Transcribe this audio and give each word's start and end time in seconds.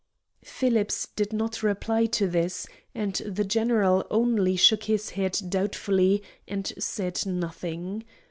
Phillips 0.43 1.09
did 1.15 1.31
not 1.31 1.61
reply 1.61 2.07
to 2.07 2.27
this, 2.27 2.65
and 2.95 3.17
the 3.17 3.43
general 3.43 4.03
only 4.09 4.55
shook 4.55 4.85
his 4.85 5.11
head 5.11 5.39
doubtfully 5.47 6.23
and 6.47 6.73
said 6.79 7.23
nothing. 7.27 8.03